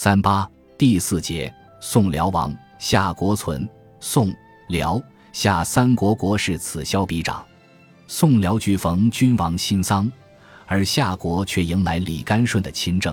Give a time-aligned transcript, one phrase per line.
[0.00, 0.48] 三八
[0.78, 4.32] 第四节，宋辽王夏国存，宋
[4.68, 7.44] 辽夏三国国势此消彼长。
[8.06, 10.08] 宋辽俱逢君王新丧，
[10.68, 13.12] 而夏国却迎来李干顺的亲政。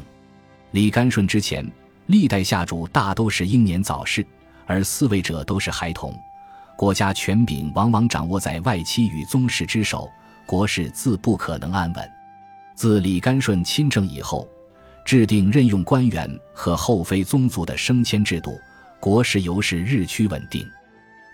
[0.69, 1.67] 李干顺之前，
[2.05, 4.23] 历代夏主大都是英年早逝，
[4.67, 6.15] 而嗣位者都是孩童，
[6.77, 10.07] 国家权柄往往掌握在外戚与宗室之手，
[10.45, 12.11] 国事自不可能安稳。
[12.75, 14.47] 自李干顺亲政以后。
[15.05, 18.59] 制定任用官员和后妃宗族的升迁制度，
[18.99, 20.67] 国势由是日趋稳定。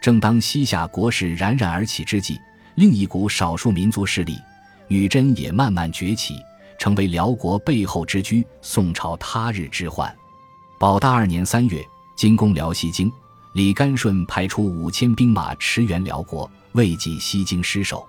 [0.02, 2.38] 正当西夏国势冉冉而起之际，
[2.76, 4.38] 另一股少数民族势力——
[4.90, 6.36] 女真也慢慢崛起，
[6.78, 10.14] 成为辽国背后之驹，宋朝他日之患。
[10.78, 11.82] 保大二年三月，
[12.18, 13.10] 进攻辽西京，
[13.54, 18.06] 李干顺派出五千兵马驰援辽国，未济西京失守。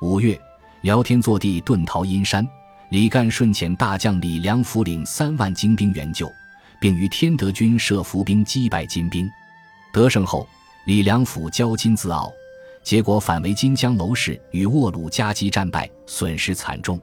[0.00, 0.40] 五月，
[0.80, 2.48] 辽天祚帝遁逃阴山。
[2.94, 6.32] 李干顺遣大将李良辅领三万精兵援救，
[6.78, 9.28] 并于天德军设伏兵击败金兵。
[9.92, 10.46] 得胜后，
[10.86, 12.32] 李良辅骄矜自傲，
[12.84, 16.96] 结果反为金江楼氏与卧鲁夹击战败，损失惨重。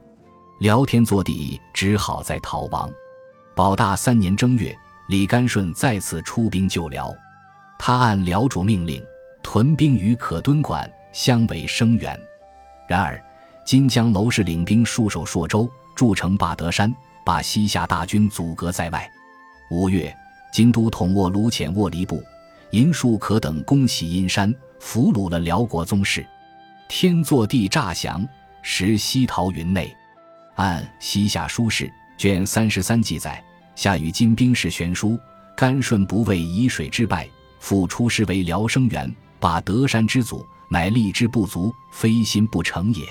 [0.61, 2.89] 辽天祚帝只好再逃亡。
[3.53, 4.73] 保大三年正月，
[5.09, 7.13] 李干顺再次出兵救辽，
[7.77, 9.03] 他按辽主命令
[9.43, 12.17] 屯兵于可敦馆，相为声援。
[12.87, 13.21] 然而。
[13.63, 19.09] 金江楼氏领兵戍守朔州，筑城霸德山，把西夏大军阻隔在外。
[19.69, 20.13] 五月，
[20.53, 22.23] 京都统沃卢遣沃离部、
[22.71, 26.25] 银树可等攻袭阴山，俘虏了辽国宗室。
[26.89, 28.27] 天祚帝诈降，
[28.61, 29.95] 时西逃云内。
[30.55, 31.85] 按《西夏书事》
[32.17, 33.41] 卷三十三记载，
[33.75, 35.17] 夏与金兵势悬殊，
[35.55, 37.27] 甘顺不畏沂水之败，
[37.59, 43.05] 复出师为辽生援，把德山之阻，乃力之不足，非心不成也。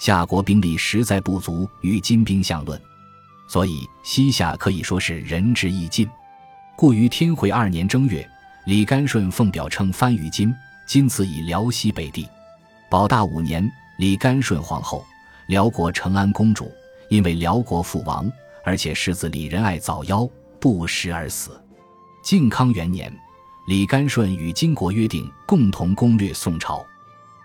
[0.00, 2.80] 夏国兵力实在不足与金兵相论，
[3.46, 6.08] 所以西夏可以说是仁至义尽。
[6.74, 8.26] 故于天会二年正月，
[8.64, 10.54] 李干顺奉表称藩于金，
[10.86, 12.26] 今此以辽西北地。
[12.90, 15.04] 保大五年，李干顺皇后，
[15.48, 16.72] 辽国成安公主，
[17.10, 18.26] 因为辽国父亡，
[18.64, 20.26] 而且世子李仁爱早夭，
[20.58, 21.62] 不食而死。
[22.24, 23.14] 靖康元年，
[23.68, 26.82] 李干顺与金国约定，共同攻略宋朝。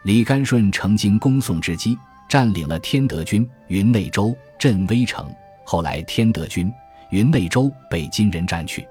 [0.04, 1.98] 李干顺乘经攻宋之机。
[2.28, 6.72] 占领了天德军云内州镇威城，后来天德军
[7.12, 8.88] 云内州被金人占去，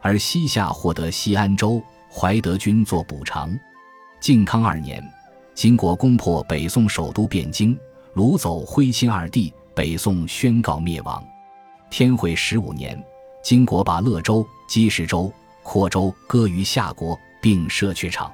[0.00, 1.82] 而西夏获得西安州，
[2.12, 3.56] 怀德军做补偿。
[4.20, 5.02] 靖康二年，
[5.54, 7.78] 金国攻破北宋首都汴京，
[8.14, 11.24] 掳走徽钦二帝，北宋宣告灭亡。
[11.90, 13.02] 天会十五年，
[13.42, 15.32] 金国把乐州、积石州、
[15.62, 18.32] 扩州割于夏国，并设榷场。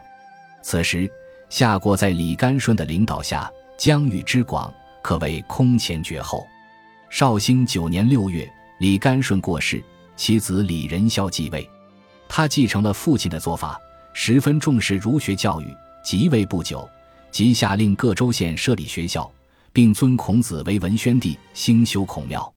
[0.63, 1.11] 此时，
[1.49, 3.51] 夏国在李干顺的领导下。
[3.83, 4.73] 疆域之广，
[5.03, 6.47] 可谓空前绝后。
[7.11, 8.49] 绍兴九年六月，
[8.79, 9.83] 李干顺过世，
[10.15, 11.69] 其子李仁孝继位。
[12.29, 13.77] 他继承了父亲的做法，
[14.13, 15.67] 十分重视儒学教育。
[16.05, 16.89] 即位不久，
[17.33, 19.29] 即下令各州县设立学校，
[19.73, 22.55] 并尊孔子为文宣帝，兴修孔庙。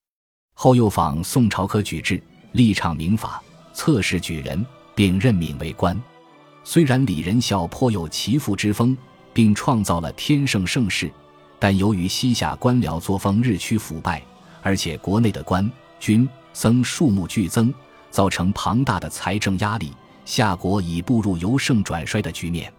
[0.53, 2.21] 后又仿宋朝科举制，
[2.51, 3.41] 立倡民法，
[3.73, 5.99] 测试举人，并任命为官。
[6.63, 8.95] 虽然李仁孝颇有其父之风。
[9.35, 11.11] 并创造了天圣盛世，
[11.59, 14.23] 但由于西夏官僚作风日趋腐败，
[14.61, 15.69] 而且国内的官
[15.99, 17.73] 军僧数目剧增，
[18.09, 19.91] 造成庞大的财政压力，
[20.23, 22.71] 夏国已步入由盛转衰的局面。